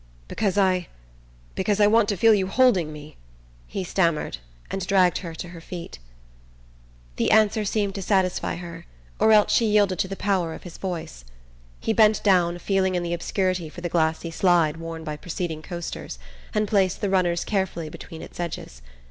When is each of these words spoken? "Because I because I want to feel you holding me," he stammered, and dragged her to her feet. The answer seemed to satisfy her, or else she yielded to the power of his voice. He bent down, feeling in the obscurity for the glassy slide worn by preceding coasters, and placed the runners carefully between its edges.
"Because 0.27 0.57
I 0.57 0.87
because 1.53 1.79
I 1.79 1.85
want 1.85 2.09
to 2.09 2.17
feel 2.17 2.33
you 2.33 2.47
holding 2.47 2.91
me," 2.91 3.17
he 3.67 3.83
stammered, 3.83 4.39
and 4.71 4.83
dragged 4.87 5.19
her 5.19 5.35
to 5.35 5.49
her 5.49 5.61
feet. 5.61 5.99
The 7.17 7.29
answer 7.29 7.63
seemed 7.63 7.93
to 7.93 8.01
satisfy 8.01 8.55
her, 8.55 8.87
or 9.19 9.31
else 9.31 9.53
she 9.53 9.67
yielded 9.67 9.99
to 9.99 10.07
the 10.07 10.15
power 10.15 10.55
of 10.55 10.63
his 10.63 10.79
voice. 10.79 11.23
He 11.79 11.93
bent 11.93 12.23
down, 12.23 12.57
feeling 12.57 12.95
in 12.95 13.03
the 13.03 13.13
obscurity 13.13 13.69
for 13.69 13.81
the 13.81 13.89
glassy 13.89 14.31
slide 14.31 14.77
worn 14.77 15.03
by 15.03 15.17
preceding 15.17 15.61
coasters, 15.61 16.17
and 16.55 16.67
placed 16.67 16.99
the 16.99 17.09
runners 17.11 17.43
carefully 17.45 17.89
between 17.89 18.23
its 18.23 18.39
edges. 18.39 18.81